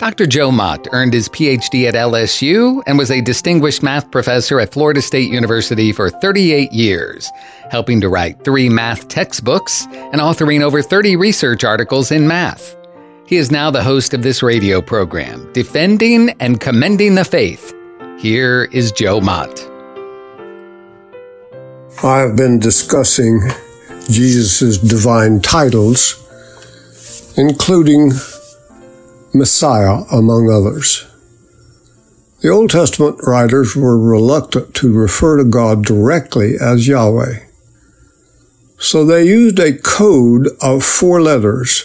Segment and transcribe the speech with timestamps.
[0.00, 0.26] Dr.
[0.26, 5.02] Joe Mott earned his PhD at LSU and was a distinguished math professor at Florida
[5.02, 7.30] State University for 38 years,
[7.70, 12.78] helping to write three math textbooks and authoring over 30 research articles in math.
[13.26, 17.74] He is now the host of this radio program, Defending and Commending the Faith.
[18.18, 19.68] Here is Joe Mott.
[22.02, 23.42] I have been discussing
[24.08, 26.16] Jesus' divine titles,
[27.36, 28.12] including
[29.32, 31.06] Messiah, among others.
[32.40, 37.40] The Old Testament writers were reluctant to refer to God directly as Yahweh.
[38.78, 41.84] So they used a code of four letters,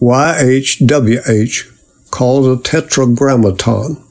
[0.00, 4.02] YHWH, called a tetragrammaton.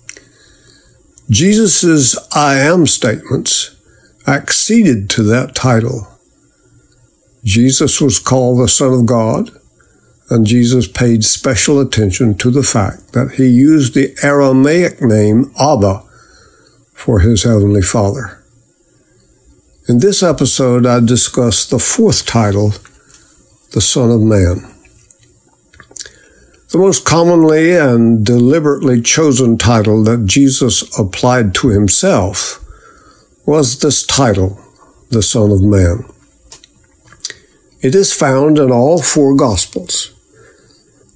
[1.30, 3.76] Jesus' I am statements
[4.28, 6.08] acceded to that title.
[7.44, 9.52] Jesus was called the Son of God,
[10.30, 16.03] and Jesus paid special attention to the fact that he used the Aramaic name Abba
[16.94, 18.44] for his Heavenly Father.
[19.88, 22.73] In this episode, I discuss the fourth title,
[23.72, 24.73] the Son of Man.
[26.72, 32.61] The most commonly and deliberately chosen title that Jesus applied to himself
[33.45, 34.59] was this title,
[35.09, 36.03] the Son of Man.
[37.81, 40.14] It is found in all four Gospels.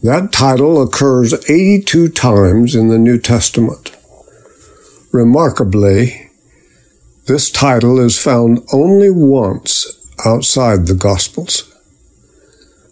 [0.03, 3.95] That title occurs 82 times in the New Testament.
[5.11, 6.31] Remarkably,
[7.27, 9.85] this title is found only once
[10.25, 11.71] outside the Gospels.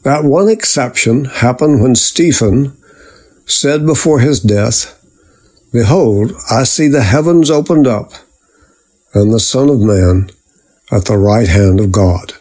[0.04, 2.78] That one exception happened when Stephen
[3.48, 4.96] said before his death,
[5.74, 8.14] Behold, I see the heavens opened up,
[9.16, 10.30] and the Son of Man
[10.92, 12.34] at the right hand of God.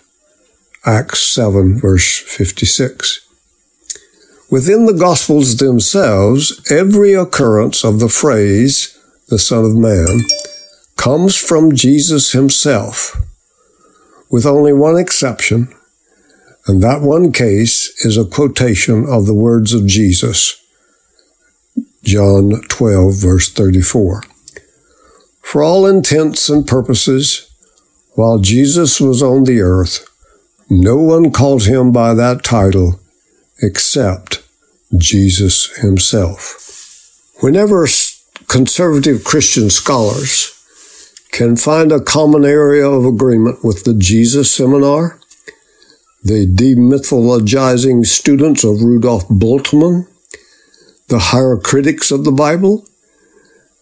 [0.85, 3.28] Acts 7, verse 56.
[4.51, 8.99] Within the Gospels themselves, every occurrence of the phrase,
[9.29, 10.23] the Son of Man,
[10.97, 13.15] comes from Jesus himself,
[14.31, 15.69] with only one exception,
[16.67, 20.59] and that one case is a quotation of the words of Jesus,
[22.03, 24.23] John 12, verse 34.
[25.43, 27.51] For all intents and purposes,
[28.15, 30.09] while Jesus was on the earth,
[30.71, 32.99] no one called him by that title
[33.61, 34.43] except
[34.97, 36.65] Jesus himself.
[37.41, 37.87] Whenever
[38.49, 40.55] conservative Christian scholars
[41.31, 45.21] can find a common area of agreement with the Jesus seminar,
[46.25, 50.09] the demythologizing students of Rudolf Bultmann,
[51.09, 52.85] the higher critics of the Bible,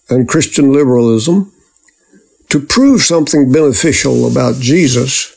[0.08, 1.52] and Christian liberalism,
[2.48, 5.35] to prove something beneficial about Jesus,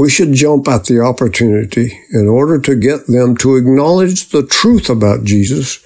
[0.00, 4.88] we should jump at the opportunity in order to get them to acknowledge the truth
[4.88, 5.84] about Jesus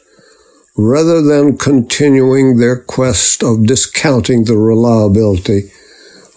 [0.76, 5.62] rather than continuing their quest of discounting the reliability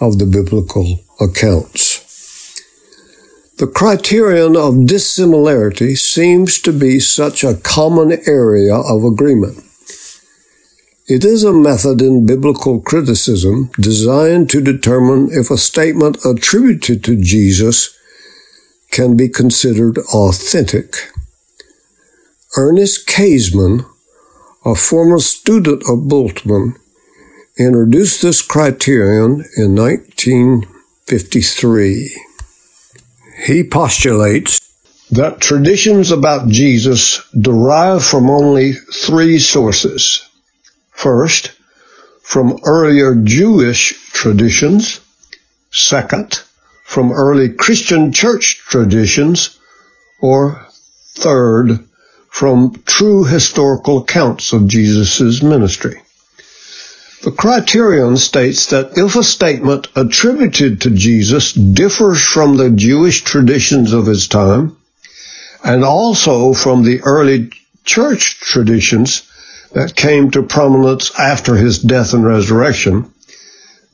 [0.02, 2.04] of the biblical accounts.
[3.58, 9.67] The criterion of dissimilarity seems to be such a common area of agreement.
[11.10, 17.16] It is a method in biblical criticism designed to determine if a statement attributed to
[17.16, 17.98] Jesus
[18.92, 21.10] can be considered authentic.
[22.58, 23.86] Ernest Käsemann,
[24.66, 26.76] a former student of Bultmann,
[27.58, 32.12] introduced this criterion in 1953.
[33.46, 34.60] He postulates
[35.12, 40.27] that traditions about Jesus derive from only three sources
[40.98, 41.52] First,
[42.24, 45.00] from earlier Jewish traditions.
[45.72, 46.42] Second,
[46.84, 49.60] from early Christian church traditions.
[50.22, 50.66] Or
[51.16, 51.88] third,
[52.32, 56.02] from true historical accounts of Jesus' ministry.
[57.22, 63.94] The criterion states that if a statement attributed to Jesus differs from the Jewish traditions
[63.94, 64.76] of his time,
[65.64, 67.52] and also from the early
[67.86, 69.22] church traditions,
[69.74, 73.12] that came to prominence after his death and resurrection,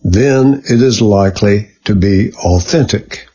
[0.03, 3.27] then it is likely to be authentic.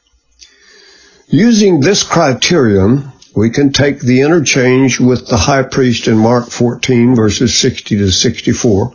[1.29, 7.14] Using this criterion, we can take the interchange with the high priest in Mark 14
[7.14, 8.94] verses 60 to 64,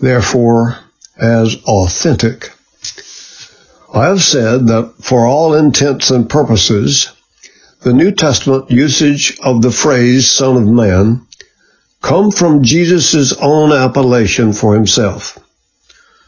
[0.00, 0.78] therefore
[1.18, 2.50] as authentic.
[3.92, 7.12] I have said that for all intents and purposes,
[7.82, 11.23] the New Testament usage of the phrase Son of Man
[12.04, 15.38] come from Jesus' own appellation for himself.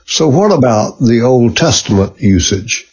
[0.06, 2.86] So what about the Old Testament usage?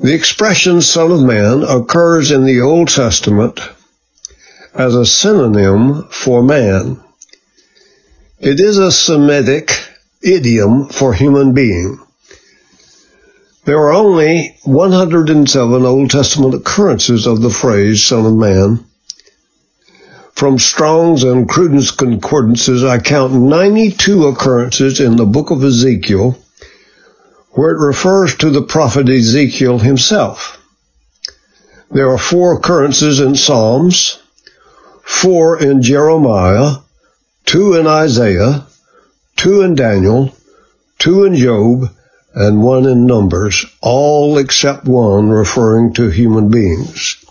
[0.00, 3.60] The expression Son of Man occurs in the Old Testament
[4.72, 7.00] as a synonym for man.
[8.38, 9.70] It is a Semitic
[10.22, 11.98] idiom for human being.
[13.66, 18.87] There are only 107 Old Testament occurrences of the phrase Son of Man.
[20.38, 26.38] From Strong's and Cruden's concordances, I count 92 occurrences in the book of Ezekiel
[27.54, 30.64] where it refers to the prophet Ezekiel himself.
[31.90, 34.22] There are four occurrences in Psalms,
[35.02, 36.82] four in Jeremiah,
[37.44, 38.64] two in Isaiah,
[39.34, 40.32] two in Daniel,
[41.00, 41.90] two in Job,
[42.32, 47.24] and one in Numbers, all except one referring to human beings.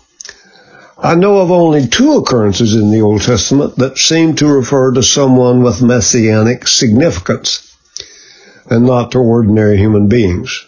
[1.00, 5.02] I know of only two occurrences in the Old Testament that seem to refer to
[5.02, 7.76] someone with messianic significance
[8.68, 10.66] and not to ordinary human beings.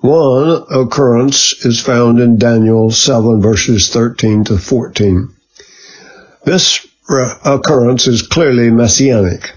[0.00, 5.32] One occurrence is found in Daniel 7 verses 13 to 14.
[6.44, 6.84] This
[7.44, 9.52] occurrence is clearly messianic.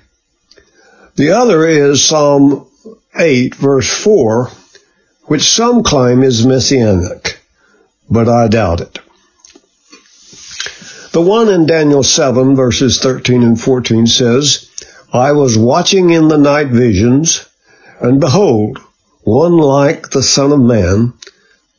[1.16, 2.68] The other is Psalm
[3.18, 4.52] 8 verse 4,
[5.24, 7.40] which some claim is messianic,
[8.08, 9.00] but I doubt it.
[11.16, 14.68] The one in Daniel 7 verses 13 and 14 says,
[15.14, 17.46] I was watching in the night visions,
[18.02, 18.80] and behold,
[19.24, 21.14] one like the Son of Man,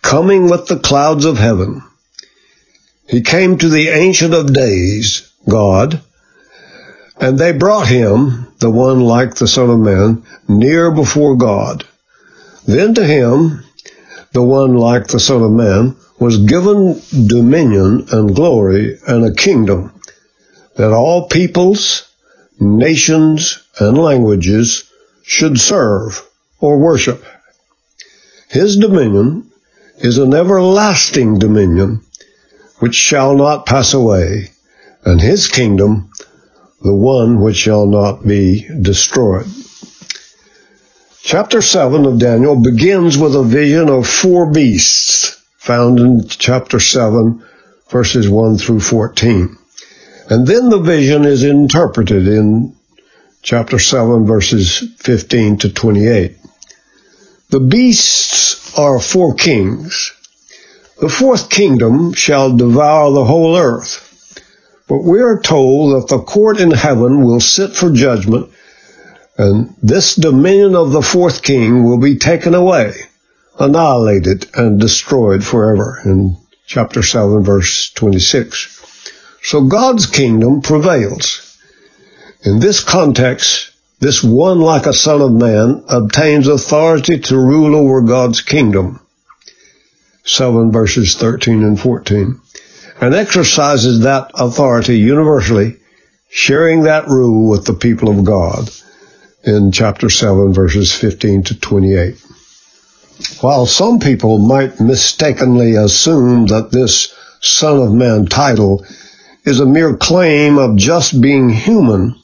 [0.00, 1.82] coming with the clouds of heaven.
[3.06, 6.00] He came to the Ancient of Days, God,
[7.20, 11.84] and they brought him, the one like the Son of Man, near before God.
[12.64, 13.62] Then to him,
[14.32, 19.92] the one like the Son of Man, was given dominion and glory and a kingdom,
[20.76, 22.10] that all peoples,
[22.58, 24.90] nations, and languages
[25.22, 26.26] should serve
[26.60, 27.24] or worship.
[28.48, 29.50] His dominion
[29.98, 32.00] is an everlasting dominion
[32.78, 34.50] which shall not pass away,
[35.04, 36.10] and his kingdom
[36.82, 39.46] the one which shall not be destroyed.
[41.22, 45.35] Chapter 7 of Daniel begins with a vision of four beasts
[45.66, 47.42] found in chapter 7,
[47.90, 49.58] verses 1 through 14.
[50.30, 52.76] And then the vision is interpreted in
[53.42, 56.36] chapter 7, verses 15 to 28.
[57.50, 60.12] The beasts are four kings.
[61.00, 64.04] The fourth kingdom shall devour the whole earth.
[64.88, 68.50] But we are told that the court in heaven will sit for judgment,
[69.36, 72.94] and this dominion of the fourth king will be taken away,
[73.58, 76.36] annihilated, and destroyed forever in
[76.66, 79.10] chapter 7, verse 26.
[79.42, 81.58] So God's kingdom prevails.
[82.42, 88.02] In this context, this one like a son of man obtains authority to rule over
[88.02, 89.00] God's kingdom.
[90.24, 92.40] 7 verses 13 and 14.
[93.00, 95.76] And exercises that authority universally,
[96.28, 98.68] sharing that rule with the people of God
[99.44, 102.25] in chapter 7 verses 15 to 28.
[103.40, 108.84] While some people might mistakenly assume that this Son of Man title
[109.44, 112.14] is a mere claim of just being human,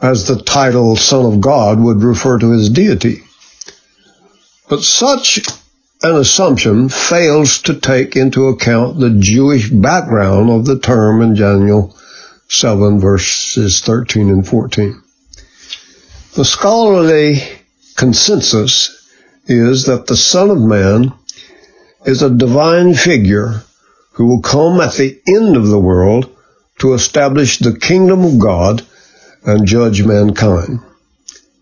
[0.00, 3.22] as the title Son of God would refer to his deity.
[4.68, 5.40] But such
[6.02, 11.94] an assumption fails to take into account the Jewish background of the term in Daniel
[12.48, 15.02] 7 verses 13 and 14.
[16.34, 17.42] The scholarly
[17.96, 18.99] consensus
[19.50, 21.12] is that the Son of Man
[22.06, 23.64] is a divine figure
[24.12, 26.30] who will come at the end of the world
[26.78, 28.86] to establish the kingdom of God
[29.44, 30.80] and judge mankind.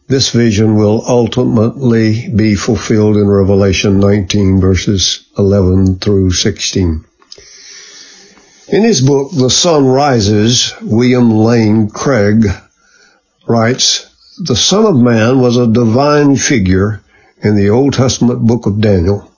[0.07, 7.05] This vision will ultimately be fulfilled in Revelation 19 verses 11 through 16.
[8.69, 12.45] In his book, The Son Rises, William Lane Craig
[13.47, 14.11] writes,
[14.45, 17.03] The Son of Man was a divine figure
[17.43, 19.31] in the Old Testament book of Daniel.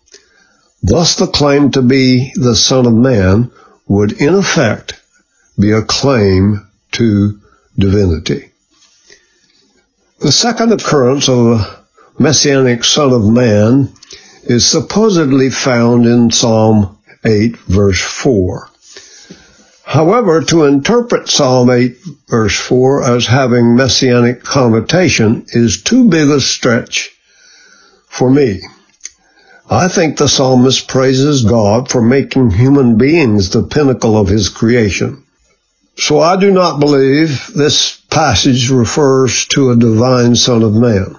[0.82, 3.50] Thus the claim to be the Son of Man
[3.86, 5.00] would in effect
[5.58, 7.38] be a claim to
[7.78, 8.52] divinity.
[10.20, 11.84] The second occurrence of a
[12.18, 13.92] messianic Son of Man
[14.44, 18.68] is supposedly found in Psalm 8, verse 4.
[19.84, 21.96] However, to interpret Psalm 8,
[22.28, 27.10] verse 4 as having messianic connotation is too big a stretch
[28.10, 28.60] for me.
[29.70, 35.22] I think the psalmist praises God for making human beings the pinnacle of his creation.
[35.96, 41.16] So I do not believe this passage refers to a divine Son of Man.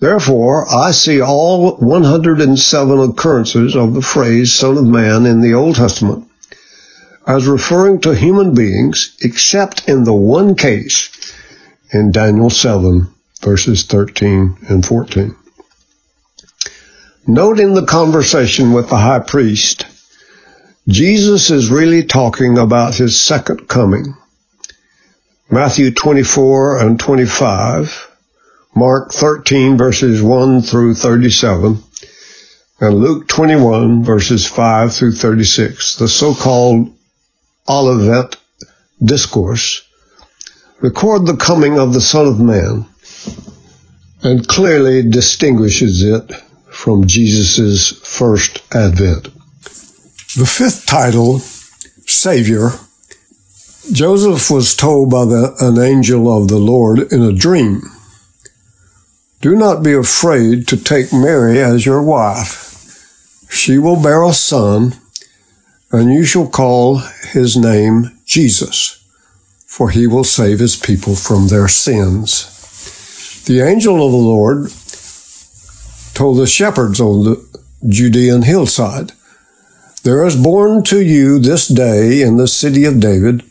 [0.00, 5.76] Therefore, I see all 107 occurrences of the phrase Son of Man in the Old
[5.76, 6.28] Testament
[7.28, 11.10] as referring to human beings, except in the one case
[11.92, 13.06] in Daniel 7,
[13.42, 15.36] verses 13 and 14.
[17.30, 19.84] Note in the conversation with the high priest,
[20.88, 24.14] Jesus is really talking about his second coming.
[25.50, 28.16] Matthew 24 and 25,
[28.74, 31.82] Mark 13 verses 1 through 37,
[32.80, 36.90] and Luke 21 verses 5 through 36, the so-called
[37.68, 38.36] Olivet
[39.04, 39.86] discourse,
[40.80, 42.86] record the coming of the Son of Man
[44.22, 46.32] and clearly distinguishes it
[46.78, 49.24] from Jesus' first advent.
[50.36, 51.40] The fifth title,
[52.06, 52.70] Savior,
[53.90, 57.82] Joseph was told by the, an angel of the Lord in a dream,
[59.40, 63.50] Do not be afraid to take Mary as your wife.
[63.50, 64.94] She will bear a son
[65.90, 66.98] and you shall call
[67.32, 69.04] his name Jesus,
[69.66, 72.54] for he will save his people from their sins.
[73.46, 74.70] The angel of the Lord
[76.18, 79.12] told the shepherds on the Judean hillside,
[80.02, 83.44] There is born to you this day in the city of David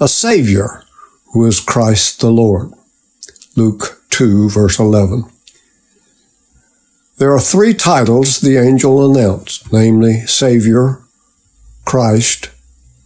[0.00, 0.84] a Savior,
[1.34, 2.72] who is Christ the Lord.
[3.56, 5.24] Luke 2, verse 11.
[7.18, 11.02] There are three titles the angel announced, namely Savior,
[11.84, 12.50] Christ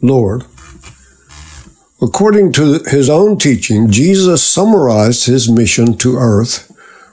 [0.00, 0.44] Lord.
[2.00, 6.70] According to his own teaching, Jesus summarized his mission to earth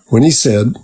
[0.10, 0.76] when he said,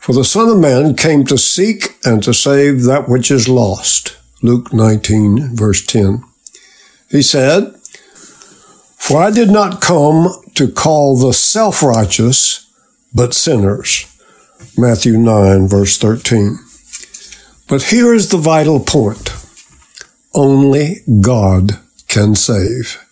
[0.00, 4.16] For the Son of Man came to seek and to save that which is lost.
[4.40, 6.24] Luke 19, verse 10.
[7.10, 7.74] He said,
[8.96, 12.66] For I did not come to call the self righteous,
[13.14, 14.06] but sinners.
[14.76, 16.58] Matthew 9, verse 13.
[17.68, 19.30] But here is the vital point.
[20.34, 21.78] Only God
[22.08, 23.04] can save.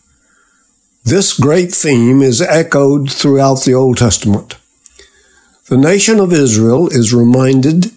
[1.05, 4.57] This great theme is echoed throughout the Old Testament.
[5.69, 7.93] The nation of Israel is reminded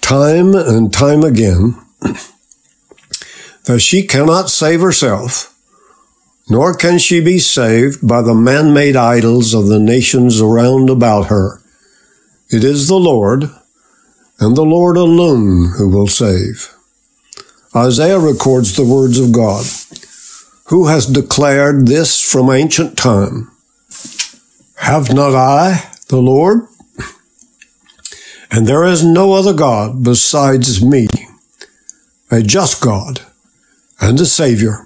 [0.00, 1.76] time and time again
[3.64, 5.54] that she cannot save herself,
[6.48, 11.60] nor can she be saved by the man-made idols of the nations around about her.
[12.48, 13.50] It is the Lord,
[14.38, 16.74] and the Lord alone who will save.
[17.76, 19.66] Isaiah records the words of God.
[20.68, 23.50] Who has declared this from ancient time?
[24.76, 26.66] Have not I, the Lord?
[28.50, 31.06] And there is no other God besides me,
[32.30, 33.20] a just God
[34.00, 34.84] and a Savior.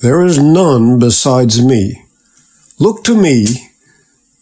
[0.00, 2.04] There is none besides me.
[2.78, 3.70] Look to me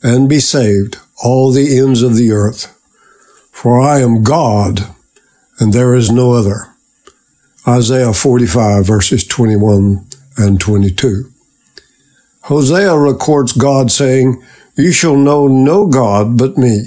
[0.03, 2.73] and be saved, all the ends of the earth.
[3.53, 4.81] For I am God,
[5.59, 6.75] and there is no other.
[7.67, 10.07] Isaiah 45 verses 21
[10.37, 11.33] and 22.
[12.43, 14.43] Hosea records God saying,
[14.77, 16.85] You shall know no God but me,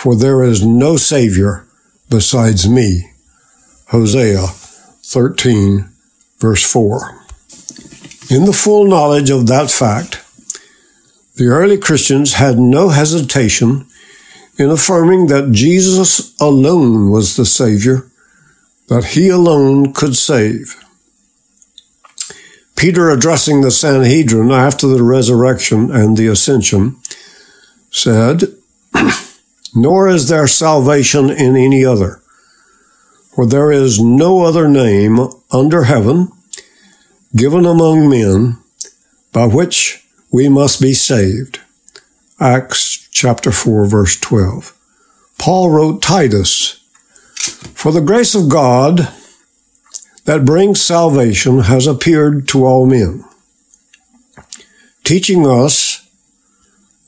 [0.00, 1.66] for there is no Savior
[2.08, 3.10] besides me.
[3.88, 5.90] Hosea 13
[6.38, 7.20] verse 4.
[8.30, 10.24] In the full knowledge of that fact,
[11.36, 13.86] the early Christians had no hesitation
[14.56, 18.06] in affirming that Jesus alone was the Savior
[18.88, 20.82] that he alone could save.
[22.74, 26.96] Peter, addressing the Sanhedrin after the resurrection and the ascension,
[27.90, 28.44] said,
[29.74, 32.20] Nor is there salvation in any other,
[33.34, 35.18] for there is no other name
[35.50, 36.32] under heaven
[37.36, 38.58] given among men
[39.32, 41.60] by which we must be saved.
[42.40, 44.76] Acts chapter 4 verse 12.
[45.38, 46.82] Paul wrote Titus
[47.74, 49.08] for the grace of God
[50.24, 53.24] that brings salvation has appeared to all men,
[55.04, 56.06] teaching us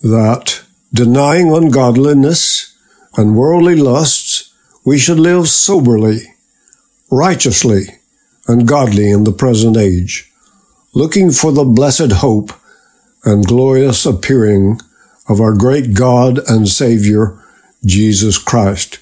[0.02, 0.62] that
[0.92, 2.76] denying ungodliness
[3.16, 4.52] and worldly lusts,
[4.84, 6.34] we should live soberly,
[7.11, 7.84] righteously,
[8.49, 10.30] and godly in the present age,
[10.94, 12.52] looking for the blessed hope
[13.25, 14.80] and glorious appearing
[15.28, 17.38] of our great God and Savior,
[17.84, 18.99] Jesus Christ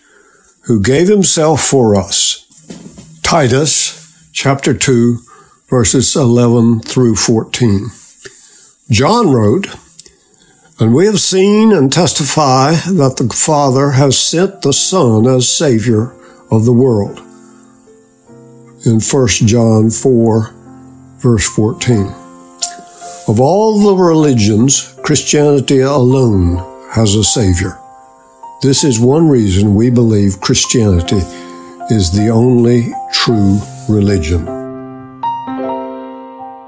[0.71, 2.47] who gave himself for us.
[3.23, 5.19] Titus chapter 2
[5.69, 7.89] verses 11 through 14.
[8.91, 9.67] John wrote,
[10.81, 16.15] And we have seen and testify that the Father has sent the Son as Savior
[16.51, 17.19] of the world.
[18.87, 20.55] In 1 John 4,
[21.19, 22.07] verse 14.
[23.29, 26.57] Of all the religions, Christianity alone
[26.93, 27.79] has a Savior.
[28.63, 31.21] This is one reason we believe Christianity
[31.91, 34.60] is the only true religion.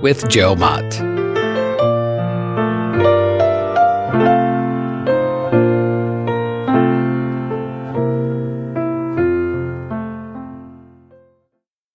[0.00, 1.19] with Joe Mott.